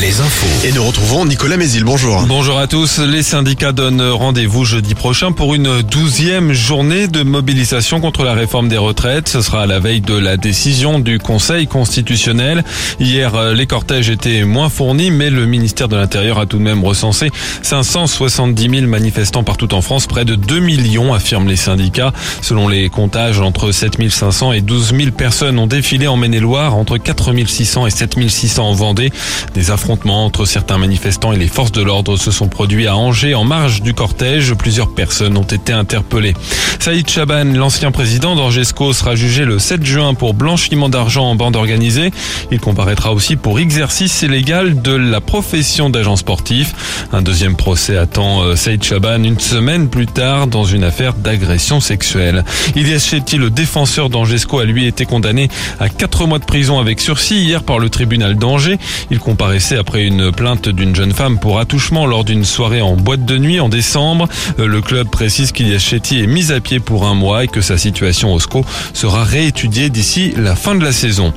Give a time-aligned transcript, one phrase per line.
[0.00, 0.66] les infos.
[0.66, 1.84] Et nous retrouvons Nicolas Mézil.
[1.84, 2.22] Bonjour.
[2.26, 2.98] Bonjour à tous.
[2.98, 8.68] Les syndicats donnent rendez-vous jeudi prochain pour une douzième journée de mobilisation contre la réforme
[8.68, 9.28] des retraites.
[9.28, 12.62] Ce sera à la veille de la décision du Conseil constitutionnel.
[13.00, 16.84] Hier, les cortèges étaient moins fournis, mais le ministère de l'Intérieur a tout de même
[16.84, 17.30] recensé
[17.62, 20.06] 570 000 manifestants partout en France.
[20.06, 22.12] Près de 2 millions, affirment les syndicats.
[22.42, 26.98] Selon les comptages, entre 7 500 et 12 000 personnes ont défilé en Maine-et-Loire, entre
[26.98, 29.10] 4 600 et 7 600 en Vendée.
[29.54, 33.34] Des affrontements entre certains manifestants et les forces de l'ordre se sont produits à Angers
[33.34, 34.54] en marge du cortège.
[34.54, 36.34] Plusieurs personnes ont été interpellées.
[36.80, 41.54] Saïd Chaban, l'ancien président d'Angesco, sera jugé le 7 juin pour blanchiment d'argent en bande
[41.54, 42.10] organisée.
[42.50, 47.06] Il comparaîtra aussi pour exercice illégal de la profession d'agent sportif.
[47.12, 51.80] Un deuxième procès attend euh, Saïd Chaban une semaine plus tard dans une affaire d'agression
[51.80, 52.44] sexuelle.
[52.74, 57.00] Ilyes Chetty, le défenseur d'Angesco, a lui été condamné à 4 mois de prison avec
[57.00, 58.78] sursis hier par le tribunal d'Angers.
[59.10, 63.24] Il comparaissait après une plainte d'une jeune femme pour attouchement lors d'une soirée en boîte
[63.24, 64.28] de nuit en décembre.
[64.58, 67.60] Euh, le club précise qu'Ilias Chetty est mis à pied pour un mois et que
[67.60, 71.32] sa situation au SCO sera réétudiée d'ici la fin de la saison.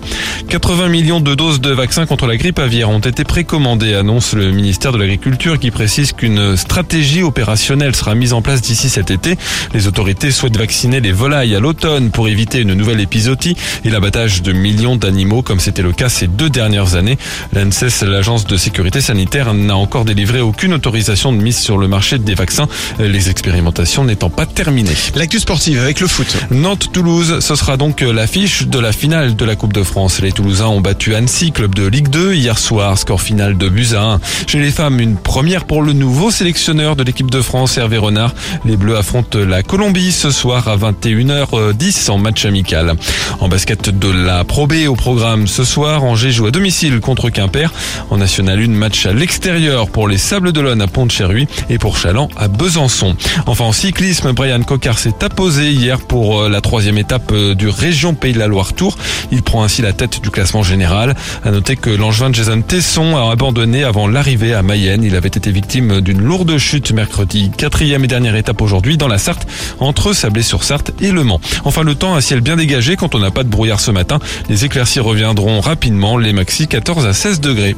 [0.48, 4.52] 80 millions de doses de vaccins contre la grippe aviaire ont été précommandées, annonce le
[4.52, 9.38] ministère de l'Agriculture qui précise qu'une stratégie opérationnelle sera mise en place d'ici cet été.
[9.74, 14.42] Les autorités souhaitent vacciner les volailles à l'automne pour éviter une nouvelle épisodie et l'abattage
[14.42, 17.18] de millions d'animaux comme c'était le cas ces deux dernières années.
[17.54, 22.20] L'ANSES, l'agence de sécurité sanitaire, n'a encore délivré aucune autorisation de mise sur le marché
[22.20, 22.68] des vaccins,
[23.00, 24.94] les expérimentations n'étant pas terminées.
[25.16, 26.38] L'actu sportive avec le foot.
[26.52, 30.22] Nantes-Toulouse, ce sera donc l'affiche de la finale de la Coupe de France.
[30.22, 33.96] Les Toulousains ont battu Annecy, club de Ligue 2, hier soir, score final de buts
[33.96, 34.20] à 1.
[34.46, 38.36] Chez les femmes, une première pour le nouveau sélectionneur de l'équipe de France, Hervé Renard.
[38.64, 42.94] Les Bleus affrontent la Colombie ce soir à 21h10 en match amical.
[43.40, 47.32] En basket de la Pro B au programme ce soir, Angers joue à domicile contre
[47.32, 47.74] Quimper.
[48.10, 52.30] En National 1, match à l'extérieur pour les Sables d'Olonne à Pont-de-Cherruy et pour Chaland
[52.38, 53.16] à Besançon.
[53.46, 57.68] Enfin en cyclisme, Brian Cocard s'est apposé hier pour euh, la troisième étape euh, du
[57.68, 58.98] Région Pays de la Loire Tour.
[59.32, 61.16] Il prend ainsi la tête du classement général.
[61.44, 65.04] À noter que l'angevin Jason Tesson a abandonné avant l'arrivée à Mayenne.
[65.04, 67.52] Il avait été victime d'une lourde chute mercredi.
[67.56, 69.48] Quatrième et dernière étape aujourd'hui dans la Sarthe
[69.80, 71.42] entre Sablé-sur-Sarthe et Le Mans.
[71.64, 74.20] Enfin le temps, un ciel bien dégagé quand on n'a pas de brouillard ce matin.
[74.50, 76.18] Les éclaircies reviendront rapidement.
[76.18, 77.76] Les maxi 14 à 16 degrés.